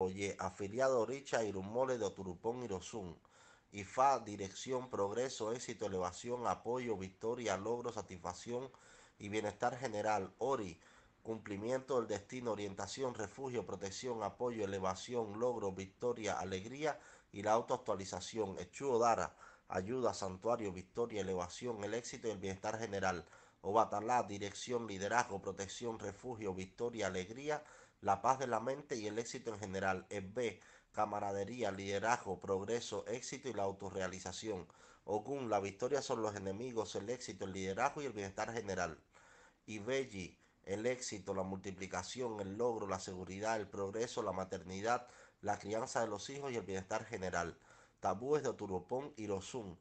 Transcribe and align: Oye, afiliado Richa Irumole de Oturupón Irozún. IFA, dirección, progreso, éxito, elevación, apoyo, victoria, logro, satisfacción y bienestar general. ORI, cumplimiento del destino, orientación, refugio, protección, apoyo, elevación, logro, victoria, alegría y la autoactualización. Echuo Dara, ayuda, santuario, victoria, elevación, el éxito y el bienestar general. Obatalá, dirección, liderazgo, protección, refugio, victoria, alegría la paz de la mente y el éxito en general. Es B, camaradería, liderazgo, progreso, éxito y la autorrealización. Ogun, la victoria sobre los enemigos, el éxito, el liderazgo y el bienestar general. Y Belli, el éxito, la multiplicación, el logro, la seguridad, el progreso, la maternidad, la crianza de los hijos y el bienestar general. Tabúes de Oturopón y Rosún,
Oye, 0.00 0.36
afiliado 0.38 1.04
Richa 1.06 1.42
Irumole 1.42 1.98
de 1.98 2.04
Oturupón 2.04 2.62
Irozún. 2.62 3.18
IFA, 3.72 4.20
dirección, 4.20 4.88
progreso, 4.90 5.50
éxito, 5.52 5.86
elevación, 5.86 6.46
apoyo, 6.46 6.96
victoria, 6.96 7.56
logro, 7.56 7.92
satisfacción 7.92 8.70
y 9.18 9.28
bienestar 9.28 9.76
general. 9.76 10.32
ORI, 10.38 10.78
cumplimiento 11.24 11.96
del 11.96 12.06
destino, 12.06 12.52
orientación, 12.52 13.12
refugio, 13.14 13.66
protección, 13.66 14.22
apoyo, 14.22 14.64
elevación, 14.64 15.40
logro, 15.40 15.72
victoria, 15.72 16.38
alegría 16.38 17.00
y 17.32 17.42
la 17.42 17.54
autoactualización. 17.54 18.56
Echuo 18.60 19.00
Dara, 19.00 19.34
ayuda, 19.66 20.14
santuario, 20.14 20.72
victoria, 20.72 21.22
elevación, 21.22 21.82
el 21.82 21.94
éxito 21.94 22.28
y 22.28 22.30
el 22.30 22.38
bienestar 22.38 22.78
general. 22.78 23.24
Obatalá, 23.60 24.22
dirección, 24.22 24.86
liderazgo, 24.86 25.42
protección, 25.42 25.98
refugio, 25.98 26.54
victoria, 26.54 27.08
alegría 27.08 27.62
la 28.00 28.22
paz 28.22 28.38
de 28.38 28.46
la 28.46 28.60
mente 28.60 28.96
y 28.96 29.06
el 29.06 29.18
éxito 29.18 29.52
en 29.52 29.58
general. 29.58 30.06
Es 30.08 30.22
B, 30.32 30.60
camaradería, 30.92 31.72
liderazgo, 31.72 32.40
progreso, 32.40 33.04
éxito 33.06 33.48
y 33.48 33.52
la 33.52 33.64
autorrealización. 33.64 34.66
Ogun, 35.04 35.50
la 35.50 35.60
victoria 35.60 36.02
sobre 36.02 36.22
los 36.22 36.36
enemigos, 36.36 36.94
el 36.94 37.10
éxito, 37.10 37.44
el 37.44 37.52
liderazgo 37.52 38.02
y 38.02 38.06
el 38.06 38.12
bienestar 38.12 38.52
general. 38.52 38.98
Y 39.66 39.78
Belli, 39.80 40.38
el 40.64 40.86
éxito, 40.86 41.34
la 41.34 41.42
multiplicación, 41.42 42.40
el 42.40 42.56
logro, 42.56 42.86
la 42.86 43.00
seguridad, 43.00 43.56
el 43.56 43.68
progreso, 43.68 44.22
la 44.22 44.32
maternidad, 44.32 45.06
la 45.40 45.58
crianza 45.58 46.00
de 46.00 46.08
los 46.08 46.28
hijos 46.30 46.52
y 46.52 46.56
el 46.56 46.62
bienestar 46.62 47.04
general. 47.04 47.56
Tabúes 48.00 48.42
de 48.42 48.50
Oturopón 48.50 49.12
y 49.16 49.26
Rosún, 49.26 49.78